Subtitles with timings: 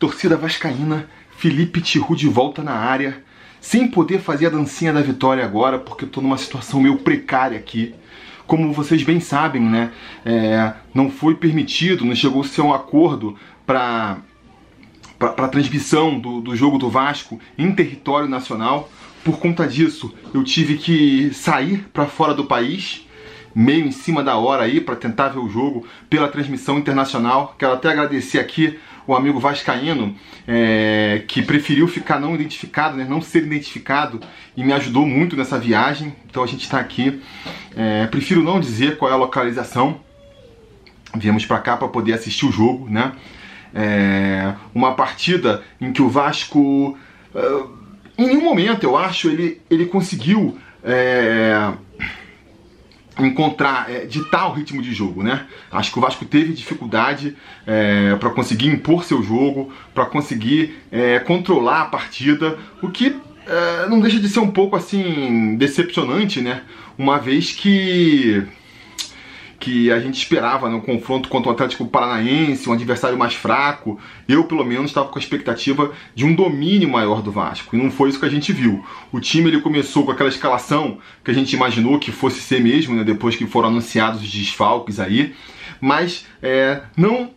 [0.00, 3.22] Torcida Vascaína, Felipe Tiru de volta na área,
[3.60, 7.58] sem poder fazer a dancinha da vitória agora, porque eu tô numa situação meio precária
[7.58, 7.94] aqui.
[8.46, 9.92] Como vocês bem sabem, né?
[10.24, 13.36] É, não foi permitido, não chegou a ser um acordo
[13.66, 14.16] para
[15.18, 18.90] para transmissão do, do jogo do Vasco em território nacional.
[19.22, 23.06] Por conta disso, eu tive que sair para fora do país
[23.54, 27.54] meio em cima da hora aí para tentar ver o jogo pela transmissão internacional.
[27.58, 28.78] Quero até agradecer aqui
[29.10, 30.14] o amigo Vascaíno,
[30.46, 34.20] é, que preferiu ficar não identificado, né, não ser identificado,
[34.56, 36.14] e me ajudou muito nessa viagem.
[36.28, 37.20] Então a gente está aqui.
[37.76, 40.00] É, prefiro não dizer qual é a localização.
[41.16, 43.12] Viemos para cá para poder assistir o jogo, né?
[43.74, 46.96] É, uma partida em que o Vasco,
[47.34, 47.70] uh,
[48.16, 50.56] em nenhum momento, eu acho, ele, ele conseguiu.
[53.26, 55.46] Encontrar, é, ditar o ritmo de jogo, né?
[55.70, 61.18] Acho que o Vasco teve dificuldade é, para conseguir impor seu jogo, para conseguir é,
[61.18, 66.62] controlar a partida, o que é, não deixa de ser um pouco assim decepcionante, né?
[66.96, 68.46] Uma vez que
[69.60, 74.00] que a gente esperava no né, confronto contra o Atlético Paranaense, um adversário mais fraco.
[74.26, 77.76] Eu, pelo menos, estava com a expectativa de um domínio maior do Vasco.
[77.76, 78.82] E não foi isso que a gente viu.
[79.12, 82.96] O time ele começou com aquela escalação que a gente imaginou que fosse ser mesmo,
[82.96, 85.34] né, depois que foram anunciados os desfalques aí.
[85.78, 87.30] Mas é, não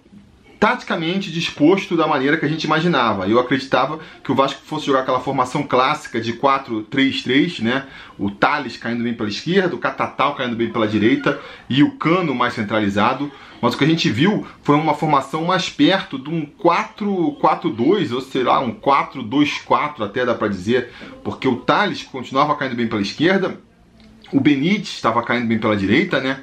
[0.64, 3.28] taticamente disposto da maneira que a gente imaginava.
[3.28, 7.86] Eu acreditava que o Vasco fosse jogar aquela formação clássica de 4-3-3, né?
[8.18, 11.38] O Thales caindo bem pela esquerda, o Catatal caindo bem pela direita
[11.70, 13.30] e o Cano mais centralizado.
[13.62, 18.22] Mas o que a gente viu foi uma formação mais perto de um 4-4-2, ou
[18.22, 20.92] sei lá, um 4-2-4 até dá para dizer,
[21.26, 23.60] porque o Thales continuava caindo bem pela esquerda,
[24.32, 26.40] o Benítez estava caindo bem pela direita, né?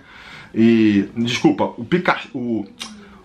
[0.55, 2.67] E desculpa, o Pikachu, o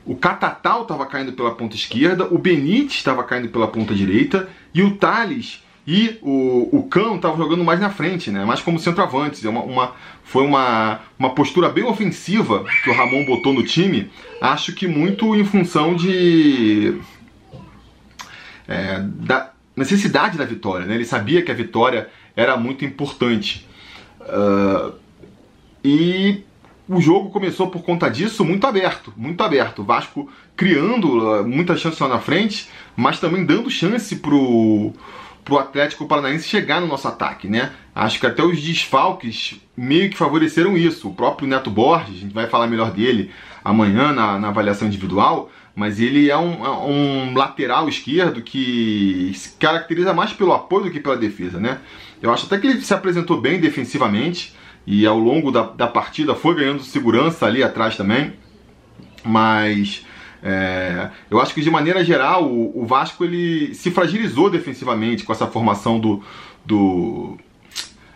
[0.06, 4.84] o Catatal estava caindo pela ponta esquerda, o Benítez estava caindo pela ponta direita e
[4.84, 8.44] o Thales e o, o Cão estavam jogando mais na frente, né?
[8.44, 9.44] mais como centroavantes.
[9.46, 14.10] É uma, uma, foi uma, uma postura bem ofensiva que o Ramon botou no time,
[14.42, 17.00] acho que muito em função de.
[18.68, 20.88] É, da necessidade da vitória.
[20.88, 20.96] Né?
[20.96, 23.68] Ele sabia que a vitória era muito importante.
[24.22, 24.94] Uh,
[25.84, 26.44] e
[26.88, 29.80] o jogo começou por conta disso muito aberto, muito aberto.
[29.82, 34.94] O Vasco criando uh, muitas chances lá na frente, mas também dando chance pro
[35.46, 37.72] pro Atlético Paranaense chegar no nosso ataque, né?
[37.94, 41.08] Acho que até os desfalques meio que favoreceram isso.
[41.08, 43.30] O próprio Neto Borges, a gente vai falar melhor dele
[43.64, 49.52] amanhã na, na avaliação individual, mas ele é um, é um, lateral esquerdo que se
[49.60, 51.80] caracteriza mais pelo apoio do que pela defesa, né?
[52.22, 56.36] Eu acho até que ele se apresentou bem defensivamente, e ao longo da, da partida
[56.36, 58.34] foi ganhando segurança ali atrás também.
[59.24, 60.06] Mas
[60.44, 65.32] é, eu acho que de maneira geral o, o, Vasco ele se fragilizou defensivamente com
[65.32, 66.22] essa formação do,
[66.64, 67.36] do,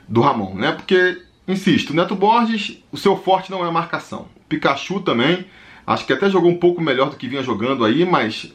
[0.08, 0.72] do Ramon, né?
[0.72, 4.28] Porque, insisto, Neto Borges, o seu forte não é a marcação.
[4.48, 5.46] Pikachu também,
[5.88, 8.54] acho que até jogou um pouco melhor do que vinha jogando aí, mas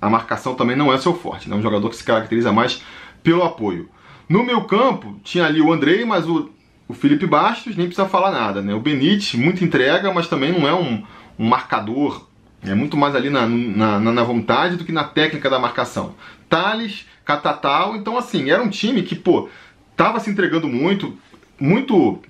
[0.00, 1.56] a marcação também não é seu forte, né?
[1.56, 2.80] Um jogador que se caracteriza mais
[3.24, 3.88] pelo apoio.
[4.28, 6.50] No meu campo, tinha ali o Andrei, mas o
[6.88, 8.74] o Felipe Bastos nem precisa falar nada, né?
[8.74, 11.04] O Benítez, muita entrega, mas também não é um,
[11.38, 12.28] um marcador.
[12.62, 16.14] É muito mais ali na, na, na, vontade do que na técnica da marcação.
[16.48, 19.48] Thales, Catatal, então assim, era um time que, pô,
[19.96, 21.18] tava se entregando muito,
[21.58, 22.20] muito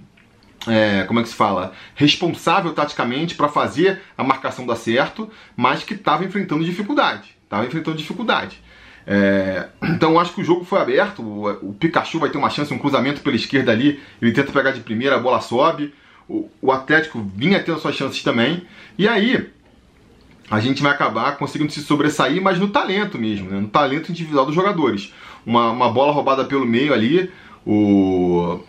[0.67, 5.85] é, como é que se fala, responsável taticamente para fazer a marcação dar certo, mas
[5.85, 7.37] que estava enfrentando dificuldade.
[7.45, 8.61] Estava enfrentando dificuldade.
[9.07, 11.23] É, então acho que o jogo foi aberto.
[11.23, 14.01] O, o, Pikachu vai ter uma chance, um cruzamento pela esquerda ali.
[14.21, 15.95] Ele tenta pegar de primeira, a bola sobe.
[16.29, 18.67] O, o Atlético vinha tendo suas chances também.
[18.99, 19.51] E aí
[20.51, 23.61] a gente vai acabar conseguindo se sobressair, mas no talento mesmo, né?
[23.61, 25.13] no talento individual dos jogadores.
[25.45, 27.31] Uma, uma bola roubada pelo meio ali,
[27.65, 28.61] o,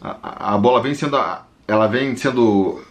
[0.00, 1.18] a, a bola vem sendo,
[1.66, 2.82] ela vem sendo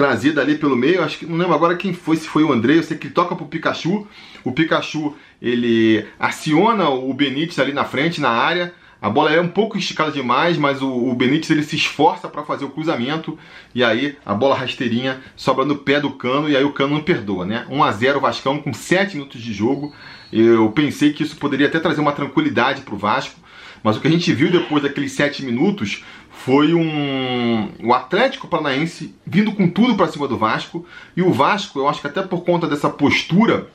[0.00, 1.02] trazida ali pelo meio.
[1.02, 2.78] Acho que não lembro agora quem foi, se foi o André.
[2.78, 4.06] Eu sei que ele toca pro Pikachu.
[4.42, 8.72] O Pikachu ele aciona o Benítez ali na frente, na área.
[9.02, 12.44] A bola é um pouco esticada demais, mas o, o Benítez ele se esforça para
[12.44, 13.38] fazer o cruzamento
[13.74, 17.02] e aí a bola rasteirinha sobra no pé do Cano e aí o Cano não
[17.02, 17.66] perdoa, né?
[17.70, 19.94] 1 a 0 Vascão com 7 minutos de jogo.
[20.30, 23.39] Eu pensei que isso poderia até trazer uma tranquilidade para o Vasco,
[23.82, 29.14] mas o que a gente viu depois daqueles 7 minutos foi um o Atlético Paranaense
[29.26, 30.86] vindo com tudo para cima do Vasco
[31.16, 33.68] e o Vasco, eu acho que até por conta dessa postura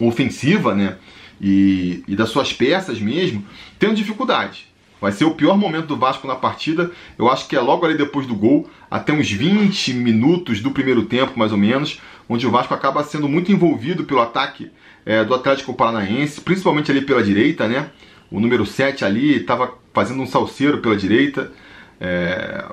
[0.00, 0.96] ofensiva, né,
[1.40, 3.44] e, e das suas peças mesmo,
[3.78, 4.66] tendo dificuldade.
[5.00, 6.90] Vai ser o pior momento do Vasco na partida.
[7.18, 11.04] Eu acho que é logo ali depois do gol, até uns 20 minutos do primeiro
[11.04, 12.00] tempo, mais ou menos.
[12.26, 14.70] onde o Vasco acaba sendo muito envolvido pelo ataque
[15.04, 17.90] é, do Atlético Paranaense, principalmente ali pela direita, né?
[18.30, 21.52] O número 7 ali estava fazendo um salseiro pela direita.
[22.00, 22.64] É,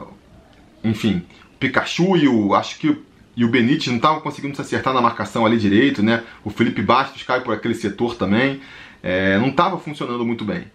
[0.83, 1.24] enfim,
[1.59, 2.53] Pikachu e o.
[2.53, 2.98] Acho que
[3.36, 6.24] e o Benítez não estavam conseguindo se acertar na marcação ali direito, né?
[6.44, 8.59] O Felipe Bastos cai por aquele setor também.
[9.01, 10.65] É, não estava funcionando muito bem.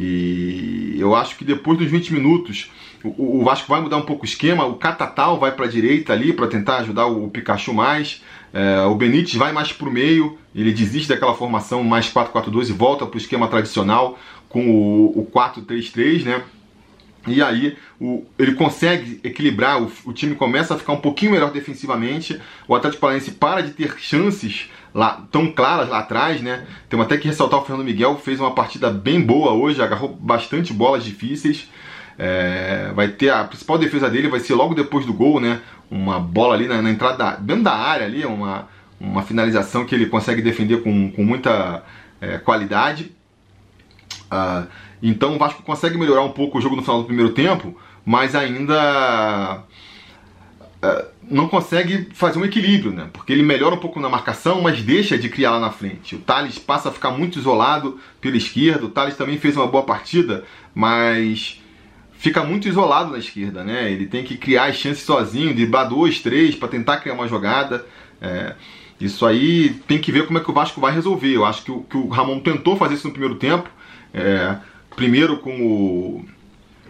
[0.00, 2.70] E eu acho que depois dos 20 minutos
[3.02, 4.64] o, Vasco vai mudar um pouco o esquema.
[4.64, 8.22] O Catatal vai para a direita ali para tentar ajudar o, o Pikachu mais.
[8.52, 10.38] É, o Benítez vai mais para o meio.
[10.54, 14.16] Ele desiste daquela formação mais 4-4-2 e volta para o esquema tradicional
[14.48, 16.42] com o, o 4-3-3, né?
[17.26, 21.50] E aí o, ele consegue equilibrar, o, o, time começa a ficar um pouquinho melhor
[21.50, 22.40] defensivamente.
[22.66, 26.66] O Atlético Paranaense para de ter chances lá tão claras lá atrás, né?
[26.88, 30.72] Temos até que ressaltar o Fernando Miguel, fez uma partida bem boa hoje, agarrou bastante
[30.72, 31.68] bolas difíceis.
[32.18, 35.60] É, vai ter a principal defesa dele vai ser logo depois do gol, né?
[35.90, 38.68] Uma bola ali na, na entrada dentro da área ali, uma,
[39.00, 41.84] uma finalização que ele consegue defender com, com muita
[42.20, 43.12] é, qualidade.
[44.30, 44.66] Uh,
[45.02, 48.34] então o Vasco consegue melhorar um pouco o jogo no final do primeiro tempo, mas
[48.34, 49.62] ainda
[50.82, 53.08] uh, não consegue fazer um equilíbrio, né?
[53.12, 56.16] Porque ele melhora um pouco na marcação, mas deixa de criar lá na frente.
[56.16, 58.86] O Thales passa a ficar muito isolado pela esquerda.
[58.86, 61.60] O Thales também fez uma boa partida, mas
[62.18, 63.90] fica muito isolado na esquerda, né?
[63.90, 67.86] Ele tem que criar as chances sozinho, driblar dois, três, para tentar criar uma jogada.
[68.20, 68.54] É,
[69.00, 71.32] isso aí tem que ver como é que o Vasco vai resolver.
[71.32, 73.70] Eu acho que o, que o Ramon tentou fazer isso no primeiro tempo,
[74.12, 74.56] é,
[74.98, 76.24] primeiro com o,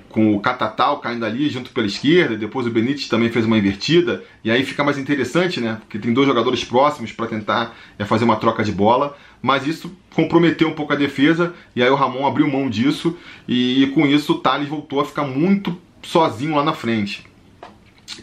[0.08, 4.24] com o Catatal caindo ali junto pela esquerda, depois o Benítez também fez uma invertida,
[4.42, 5.76] e aí fica mais interessante, né?
[5.80, 9.94] Porque tem dois jogadores próximos para tentar é, fazer uma troca de bola, mas isso
[10.14, 13.14] comprometeu um pouco a defesa, e aí o Ramon abriu mão disso,
[13.46, 17.26] e, e com isso o Thales voltou a ficar muito sozinho lá na frente.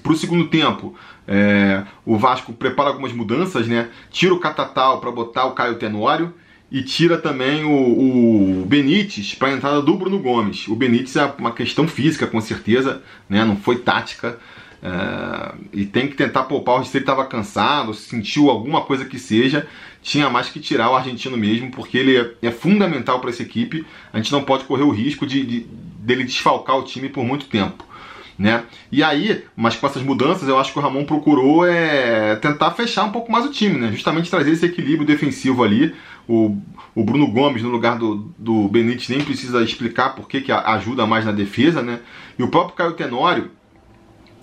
[0.02, 0.96] Para o segundo tempo,
[1.28, 3.90] é, o Vasco prepara algumas mudanças, né?
[4.10, 6.34] Tira o Catatal para botar o Caio Tenório
[6.76, 10.68] e tira também o, o Benítez para a entrada do Bruno Gomes.
[10.68, 13.46] O Benítez é uma questão física, com certeza, né?
[13.46, 14.38] não foi tática.
[14.84, 19.18] É, e tem que tentar poupar o se ele estava cansado, sentiu alguma coisa que
[19.18, 19.66] seja,
[20.02, 23.86] tinha mais que tirar o argentino mesmo, porque ele é, é fundamental para essa equipe.
[24.12, 25.60] A gente não pode correr o risco de, de,
[26.00, 27.86] dele desfalcar o time por muito tempo
[28.38, 28.64] né?
[28.92, 33.06] E aí, mas com essas mudanças, eu acho que o Ramon procurou é, tentar fechar
[33.06, 33.92] um pouco mais o time, né?
[33.92, 35.96] Justamente trazer esse equilíbrio defensivo ali.
[36.28, 36.58] O,
[36.94, 41.06] o Bruno Gomes, no lugar do, do Benítez, nem precisa explicar por que, que ajuda
[41.06, 42.00] mais na defesa, né?
[42.38, 43.52] E o próprio Caio Tenório,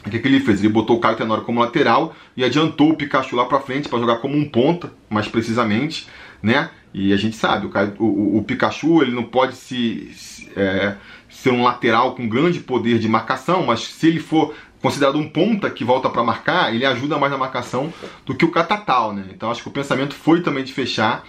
[0.07, 0.61] o que, que ele fez?
[0.61, 3.99] Ele botou o Caio Tenório como lateral e adiantou o Pikachu lá para frente para
[3.99, 6.09] jogar como um ponta, mais precisamente,
[6.43, 6.71] né?
[6.95, 10.97] E a gente sabe, o, Caio, o, o Pikachu ele não pode se, se é,
[11.43, 15.69] ser um lateral com grande poder de marcação, mas se ele for considerado um ponta
[15.69, 17.93] que volta para marcar, ele ajuda mais na marcação
[18.25, 19.27] do que o Catatal, né?
[19.31, 21.25] Então acho que o pensamento foi também de fechar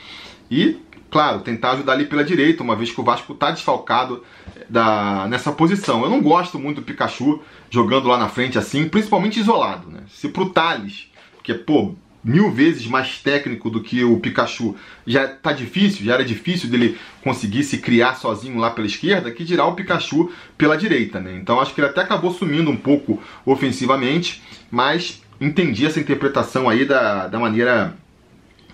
[0.51, 0.77] e,
[1.10, 4.24] claro, tentar ajudar ali pela direita, uma vez que o Vasco está desfalcado
[4.69, 6.04] da, nessa posição.
[6.04, 10.01] Eu não gosto muito do Pikachu jogando lá na frente assim, principalmente isolado, né?
[10.10, 11.12] Se pro Thales,
[11.42, 14.75] que é, pô, mil vezes mais técnico do que o Pikachu,
[15.06, 19.44] já tá difícil, já era difícil dele conseguir se criar sozinho lá pela esquerda, que
[19.44, 21.38] dirá o Pikachu pela direita, né?
[21.42, 24.42] Então acho que ele até acabou sumindo um pouco ofensivamente,
[24.72, 27.96] mas entendi essa interpretação aí da, da maneira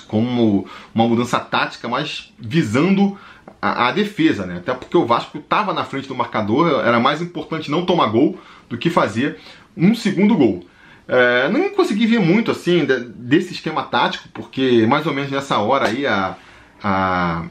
[0.07, 3.17] como uma mudança tática, mas visando
[3.61, 4.57] a, a, defesa, né?
[4.57, 8.39] Até porque o Vasco estava na frente do marcador, era mais importante não tomar gol
[8.67, 9.39] do que fazer
[9.75, 10.65] um segundo gol.
[11.11, 15.87] É, não consegui ver muito assim desse esquema tático, porque mais ou menos nessa hora
[15.87, 16.35] aí a,
[16.83, 17.45] a,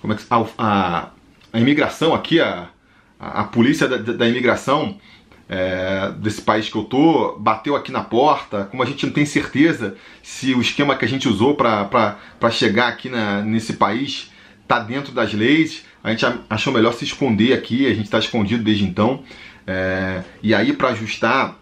[0.00, 1.08] como é que, a, a,
[1.52, 2.68] a imigração aqui, a,
[3.20, 4.98] a, polícia da, da imigração
[5.48, 8.64] é, desse país que eu tô bateu aqui na porta.
[8.64, 12.88] Como a gente não tem certeza se o esquema que a gente usou para chegar
[12.88, 14.32] aqui na, nesse país
[14.62, 17.86] está dentro das leis, a gente achou melhor se esconder aqui.
[17.86, 19.22] A gente está escondido desde então.
[19.64, 21.56] É, e aí, para ajustar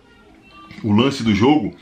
[0.83, 1.75] o lance do jogo,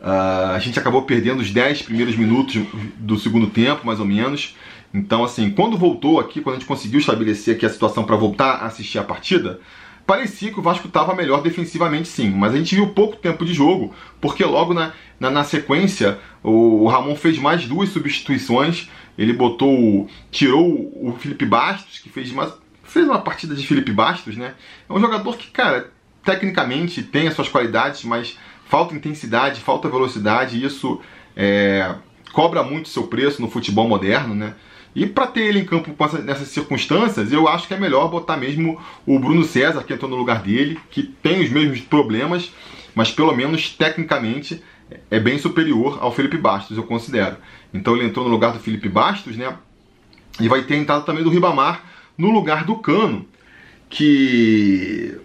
[0.00, 2.60] uh, a gente acabou perdendo os 10 primeiros minutos
[2.96, 4.56] do segundo tempo, mais ou menos.
[4.92, 8.52] Então, assim, quando voltou aqui, quando a gente conseguiu estabelecer aqui a situação para voltar
[8.52, 9.60] a assistir a partida,
[10.06, 12.30] parecia que o Vasco estava melhor defensivamente, sim.
[12.30, 16.84] Mas a gente viu pouco tempo de jogo, porque logo na, na, na sequência o,
[16.84, 18.88] o, Ramon fez mais duas substituições.
[19.18, 24.36] Ele botou, tirou o Felipe Bastos, que fez uma, fez uma partida de Felipe Bastos,
[24.36, 24.54] né?
[24.88, 25.90] É um jogador que, cara,
[26.24, 31.00] tecnicamente tem as suas qualidades, mas falta intensidade, falta velocidade, e isso
[31.36, 31.94] é,
[32.32, 34.54] cobra muito seu preço no futebol moderno, né?
[34.94, 38.36] E para ter ele em campo essa, nessas circunstâncias, eu acho que é melhor botar
[38.36, 42.52] mesmo o Bruno César, que entrou no lugar dele, que tem os mesmos problemas,
[42.94, 44.62] mas pelo menos tecnicamente
[45.10, 47.36] é bem superior ao Felipe Bastos, eu considero.
[47.72, 49.56] Então ele entrou no lugar do Felipe Bastos, né?
[50.40, 51.84] E vai ter entrado também do Ribamar
[52.16, 53.26] no lugar do Cano,
[53.88, 55.18] que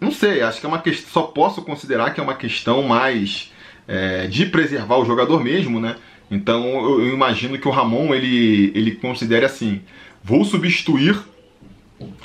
[0.00, 3.52] não sei, acho que é uma questão, só posso considerar que é uma questão mais
[3.86, 5.96] é, de preservar o jogador mesmo, né?
[6.30, 9.82] Então eu, eu imagino que o Ramon ele, ele considere assim:
[10.22, 11.18] vou substituir,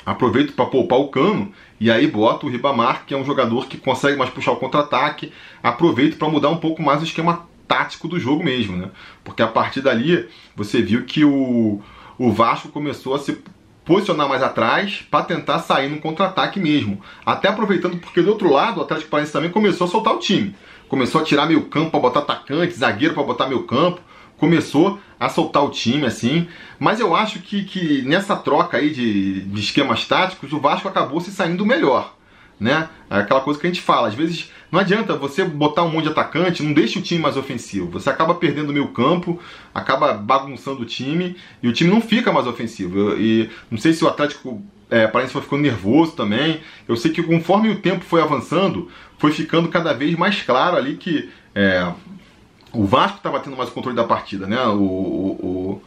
[0.04, 3.76] aproveito para poupar o cano e aí boto o Ribamar, que é um jogador que
[3.76, 8.18] consegue mais puxar o contra-ataque, aproveito para mudar um pouco mais o esquema tático do
[8.18, 8.90] jogo mesmo, né?
[9.24, 11.80] Porque a partir dali você viu que o,
[12.16, 13.38] o Vasco começou a se
[13.86, 17.00] posicionar mais atrás para tentar sair no contra-ataque mesmo.
[17.24, 20.54] Até aproveitando porque do outro lado o Atlético Paranaense também começou a soltar o time.
[20.88, 24.00] Começou a tirar meio campo para botar atacante, zagueiro para botar meio campo.
[24.36, 26.48] Começou a soltar o time assim.
[26.78, 31.20] Mas eu acho que, que nessa troca aí de, de esquemas táticos o Vasco acabou
[31.20, 32.15] se saindo melhor
[32.58, 32.88] né?
[33.10, 36.04] É aquela coisa que a gente fala, às vezes não adianta você botar um monte
[36.04, 37.90] de atacante, não deixa o time mais ofensivo.
[37.90, 39.40] Você acaba perdendo o meio campo,
[39.74, 43.16] acaba bagunçando o time e o time não fica mais ofensivo.
[43.16, 46.60] E não sei se o Atlético é, parece que foi ficando nervoso também.
[46.88, 50.96] Eu sei que conforme o tempo foi avançando, foi ficando cada vez mais claro ali
[50.96, 51.92] que é,
[52.72, 54.62] o Vasco estava tendo mais controle da partida, né?
[54.66, 55.82] O, o,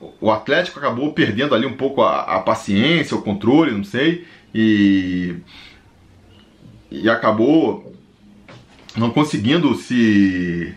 [0.00, 4.26] o, o Atlético acabou perdendo ali um pouco a, a paciência, o controle, não sei.
[4.54, 5.36] E
[6.92, 7.92] e acabou
[8.96, 10.74] não conseguindo se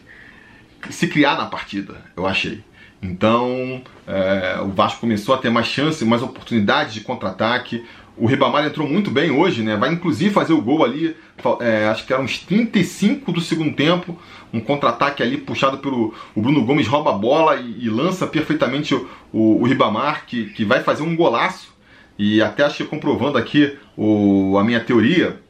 [0.90, 2.64] se criar na partida, eu achei.
[3.02, 7.84] Então é, o Vasco começou a ter mais chance, mais oportunidades de contra-ataque.
[8.18, 9.76] O Ribamar entrou muito bem hoje, né?
[9.76, 11.16] Vai inclusive fazer o gol ali,
[11.60, 14.18] é, acho que era uns 35 do segundo tempo.
[14.54, 18.96] Um contra-ataque ali puxado pelo o Bruno Gomes, rouba a bola e, e lança perfeitamente
[18.96, 21.76] o, o, o, Ribamar, que, que vai fazer um golaço.
[22.18, 25.42] E até acho que comprovando aqui o, a minha teoria,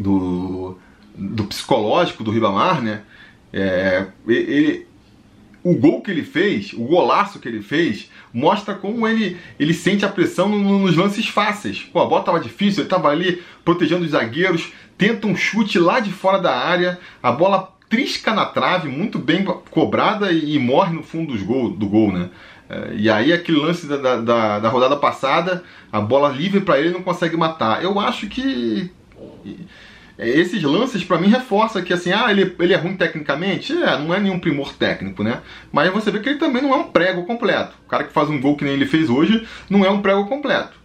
[0.00, 0.78] do,
[1.14, 3.02] do psicológico do Ribamar, né?
[3.52, 4.86] É, ele,
[5.62, 10.04] o gol que ele fez, o golaço que ele fez, mostra como ele, ele sente
[10.04, 11.82] a pressão nos lances fáceis.
[11.92, 16.00] Pô, a bola estava difícil, ele estava ali protegendo os zagueiros, tenta um chute lá
[16.00, 21.02] de fora da área, a bola trisca na trave, muito bem cobrada e, morre no
[21.02, 22.30] fundo dos gol, do gol, né?
[22.68, 26.90] É, e aí aquele lance da, da, da rodada passada, a bola livre para ele
[26.90, 27.82] não consegue matar.
[27.82, 28.90] Eu acho que
[30.28, 33.72] esses lances para mim reforça que assim, ah, ele, ele é ruim tecnicamente?
[33.72, 35.40] É, não é nenhum primor técnico, né?
[35.72, 37.74] Mas você vê que ele também não é um prego completo.
[37.86, 40.26] O cara que faz um gol que nem ele fez hoje não é um prego
[40.26, 40.78] completo.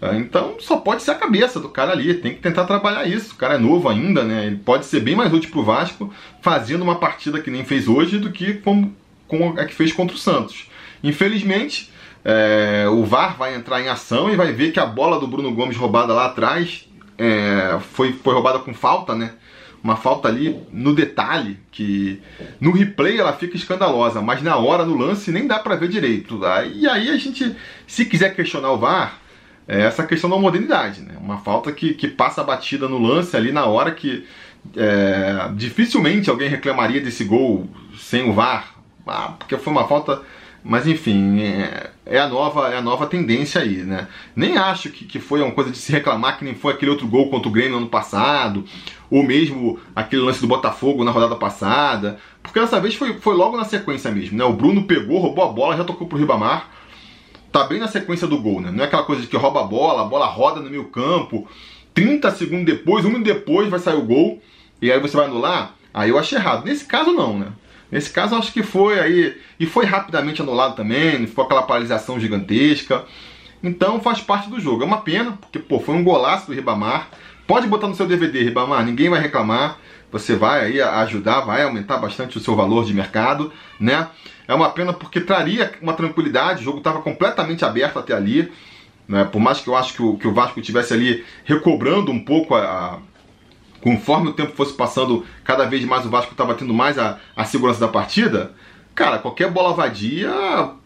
[0.00, 3.34] É, então só pode ser a cabeça do cara ali, tem que tentar trabalhar isso.
[3.34, 4.46] O cara é novo ainda, né?
[4.46, 8.18] Ele pode ser bem mais útil pro Vasco fazendo uma partida que nem fez hoje
[8.18, 8.94] do que como,
[9.26, 10.70] como a que fez contra o Santos.
[11.02, 11.90] Infelizmente,
[12.24, 15.52] é, o VAR vai entrar em ação e vai ver que a bola do Bruno
[15.52, 16.87] Gomes roubada lá atrás
[17.18, 19.32] é, foi, foi roubada com falta, né?
[19.82, 22.20] Uma falta ali no detalhe, que
[22.60, 26.40] no replay ela fica escandalosa, mas na hora, no lance, nem dá para ver direito.
[26.74, 27.54] E aí a gente,
[27.86, 29.20] se quiser questionar o VAR,
[29.66, 31.14] é essa questão da modernidade, né?
[31.20, 34.26] Uma falta que, que passa batida no lance ali na hora que
[34.76, 38.74] é, dificilmente alguém reclamaria desse gol sem o VAR,
[39.06, 40.22] ah, porque foi uma falta
[40.68, 44.06] mas enfim, é, é, a nova, é a nova tendência aí, né?
[44.36, 47.08] Nem acho que, que foi uma coisa de se reclamar que nem foi aquele outro
[47.08, 48.66] gol contra o Grêmio no ano passado,
[49.10, 53.56] ou mesmo aquele lance do Botafogo na rodada passada, porque dessa vez foi, foi logo
[53.56, 54.44] na sequência mesmo, né?
[54.44, 56.68] O Bruno pegou, roubou a bola, já tocou pro Ribamar,
[57.50, 58.70] tá bem na sequência do gol, né?
[58.70, 61.48] Não é aquela coisa de que rouba a bola, a bola roda no meio campo,
[61.94, 64.42] 30 segundos depois, um minuto depois vai sair o gol,
[64.82, 66.66] e aí você vai anular, aí eu acho errado.
[66.66, 67.46] Nesse caso não, né?
[67.90, 69.36] Nesse caso, acho que foi aí.
[69.58, 73.04] E foi rapidamente anulado também, ficou aquela paralisação gigantesca.
[73.62, 74.82] Então faz parte do jogo.
[74.82, 77.08] É uma pena, porque pô, foi um golaço do Ribamar.
[77.46, 79.78] Pode botar no seu DVD, Ribamar, ninguém vai reclamar.
[80.12, 84.08] Você vai aí ajudar, vai aumentar bastante o seu valor de mercado, né?
[84.46, 88.50] É uma pena porque traria uma tranquilidade, o jogo estava completamente aberto até ali.
[89.06, 89.24] Né?
[89.24, 92.54] Por mais que eu acho que o, que o Vasco tivesse ali recobrando um pouco
[92.54, 93.00] a,
[93.80, 97.44] conforme o tempo fosse passando, cada vez mais o Vasco estava tendo mais a, a
[97.44, 98.52] segurança da partida,
[98.94, 100.30] cara, qualquer bola vadia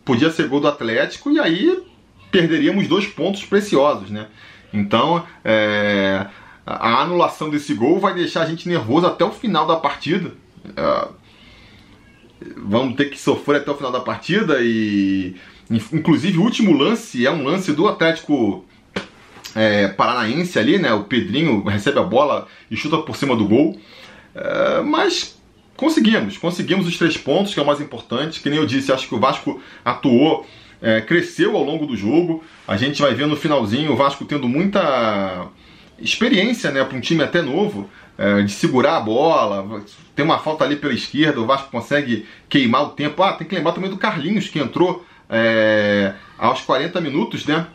[0.05, 1.83] podia ser gol do Atlético e aí
[2.31, 4.27] perderíamos dois pontos preciosos, né?
[4.73, 6.27] Então, é,
[6.67, 10.33] a anulação desse gol vai deixar a gente nervoso até o final da partida.
[10.77, 11.09] É,
[12.57, 15.37] vamos ter que sofrer até o final da partida e,
[15.71, 18.65] inclusive, o último lance é um lance do Atlético
[19.55, 20.93] é, paranaense ali, né?
[20.93, 23.79] O Pedrinho recebe a bola e chuta por cima do gol.
[24.35, 25.39] É, mas
[25.77, 28.41] conseguimos, conseguimos os três pontos, que é o mais importante.
[28.41, 30.47] Que nem eu disse, acho que o Vasco atuou,
[30.81, 32.43] é, cresceu ao longo do jogo.
[32.67, 35.49] A gente vai ver no finalzinho o Vasco tendo muita
[35.99, 39.83] experiência, né, para um time até novo, é, de segurar a bola.
[40.15, 43.23] Tem uma falta ali pela esquerda, o Vasco consegue queimar o tempo.
[43.23, 47.67] Ah, tem que lembrar também do Carlinhos, que entrou é, aos 40 minutos, né?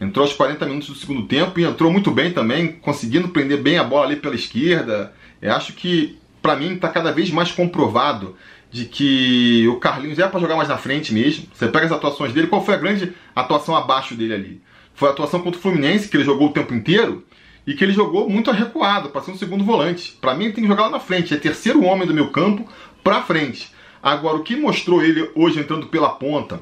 [0.00, 3.76] Entrou aos 40 minutos do segundo tempo e entrou muito bem também, conseguindo prender bem
[3.76, 5.12] a bola ali pela esquerda.
[5.42, 8.34] Eu acho que, para mim, está cada vez mais comprovado
[8.70, 11.46] de que o Carlinhos é para jogar mais na frente mesmo.
[11.52, 14.62] Você pega as atuações dele, qual foi a grande atuação abaixo dele ali?
[14.94, 17.24] Foi a atuação contra o Fluminense, que ele jogou o tempo inteiro,
[17.66, 20.16] e que ele jogou muito recuado, um segundo volante.
[20.18, 22.66] Para mim, ele tem que jogar lá na frente, é terceiro homem do meu campo
[23.04, 23.70] para frente.
[24.02, 26.60] Agora, o que mostrou ele hoje entrando pela ponta,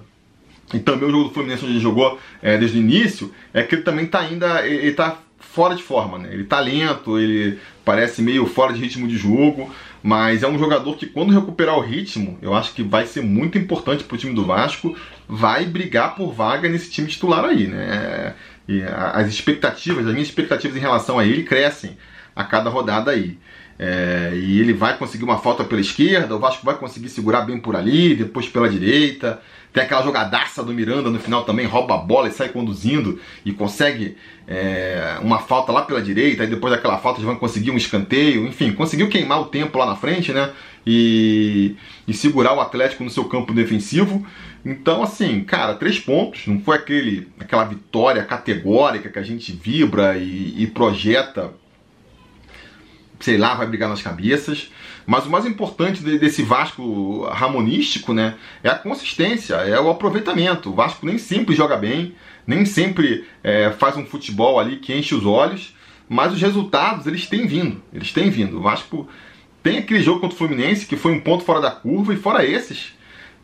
[0.74, 3.74] e também o jogo do Fluminense onde ele jogou é, desde o início, é que
[3.74, 6.28] ele também está ainda, ele está fora de forma, né?
[6.32, 9.72] Ele tá lento, ele parece meio fora de ritmo de jogo,
[10.02, 13.56] mas é um jogador que quando recuperar o ritmo, eu acho que vai ser muito
[13.56, 14.96] importante para o time do Vasco,
[15.26, 18.34] vai brigar por vaga nesse time titular aí, né?
[18.68, 21.96] E as expectativas, as minhas expectativas em relação a ele crescem
[22.36, 23.38] a cada rodada aí.
[23.78, 27.58] É, e ele vai conseguir uma falta pela esquerda, o Vasco vai conseguir segurar bem
[27.60, 29.40] por ali, depois pela direita.
[29.72, 33.52] Tem aquela jogadaça do Miranda no final também, rouba a bola e sai conduzindo e
[33.52, 34.16] consegue
[34.48, 38.46] é, uma falta lá pela direita, aí depois daquela falta eles vão conseguir um escanteio,
[38.46, 40.50] enfim, conseguiu queimar o tempo lá na frente, né?
[40.86, 44.26] E, e segurar o Atlético no seu campo defensivo.
[44.64, 50.16] Então, assim, cara, três pontos, não foi aquele, aquela vitória categórica que a gente vibra
[50.16, 51.52] e, e projeta
[53.20, 54.70] sei lá, vai brigar nas cabeças.
[55.06, 60.70] Mas o mais importante desse Vasco ramonístico, né, é a consistência, é o aproveitamento.
[60.70, 62.14] O Vasco nem sempre joga bem,
[62.46, 65.74] nem sempre é, faz um futebol ali que enche os olhos,
[66.08, 68.58] mas os resultados eles têm vindo, eles têm vindo.
[68.58, 69.08] O Vasco
[69.62, 72.44] tem aquele jogo contra o Fluminense que foi um ponto fora da curva e fora
[72.44, 72.92] esses,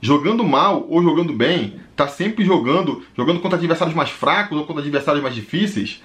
[0.00, 4.83] jogando mal ou jogando bem, tá sempre jogando, jogando contra adversários mais fracos ou contra
[4.83, 6.02] adversários mais difíceis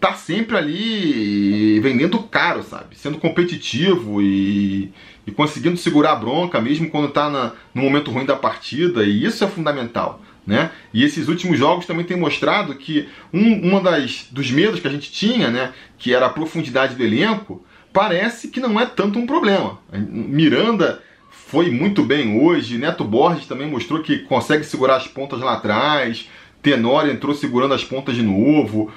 [0.00, 2.96] tá sempre ali vendendo caro, sabe?
[2.96, 4.90] Sendo competitivo e,
[5.26, 9.24] e conseguindo segurar a bronca mesmo quando tá na, no momento ruim da partida, e
[9.24, 10.22] isso é fundamental.
[10.46, 10.70] Né?
[10.92, 14.90] E esses últimos jogos também têm mostrado que um uma das, dos medos que a
[14.90, 19.26] gente tinha, né, que era a profundidade do elenco, parece que não é tanto um
[19.26, 19.78] problema.
[19.92, 25.54] Miranda foi muito bem hoje, Neto Borges também mostrou que consegue segurar as pontas lá
[25.54, 26.26] atrás,
[26.62, 28.90] Tenório entrou segurando as pontas de novo.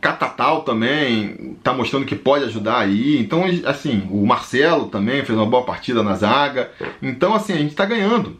[0.00, 3.18] Catatal também está mostrando que pode ajudar aí.
[3.18, 6.70] Então, assim, o Marcelo também fez uma boa partida na zaga.
[7.02, 8.38] Então, assim, a gente está ganhando.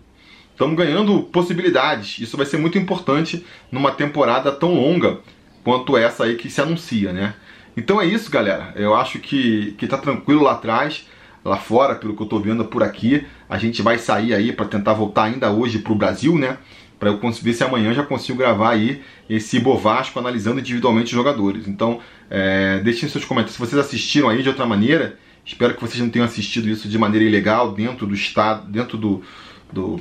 [0.53, 2.19] Estamos ganhando possibilidades.
[2.19, 5.21] Isso vai ser muito importante numa temporada tão longa
[5.65, 7.35] quanto essa aí que se anuncia, né?
[7.77, 8.73] Então é isso, galera.
[8.77, 11.09] Eu acho que, que tá tranquilo lá atrás,
[11.45, 13.27] lá fora, pelo que eu tô vendo por aqui.
[13.49, 16.59] A gente vai sair aí para tentar voltar ainda hoje pro Brasil, né?
[17.01, 21.67] Para eu ver se amanhã já consigo gravar aí esse Bovasco analisando individualmente os jogadores.
[21.67, 23.55] Então, é, deixem seus comentários.
[23.55, 26.99] Se vocês assistiram aí de outra maneira, espero que vocês não tenham assistido isso de
[26.99, 29.23] maneira ilegal dentro do estado, dentro do,
[29.73, 30.01] do,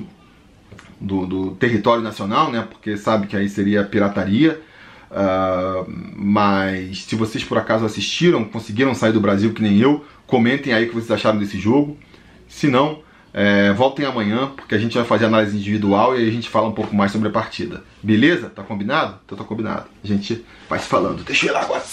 [1.00, 2.68] do, do território nacional, né?
[2.70, 4.60] Porque sabe que aí seria pirataria.
[5.10, 10.74] Uh, mas se vocês por acaso assistiram, conseguiram sair do Brasil que nem eu, comentem
[10.74, 11.98] aí o que vocês acharam desse jogo.
[12.46, 13.02] Se não,
[13.34, 16.68] é, voltem amanhã, porque a gente vai fazer análise individual e aí a gente fala
[16.68, 17.84] um pouco mais sobre a partida.
[18.02, 18.50] Beleza?
[18.50, 19.20] Tá combinado?
[19.26, 19.86] Então tá combinado.
[20.04, 21.24] A gente vai se falando.
[21.24, 21.84] Deixa eu ir lá agora.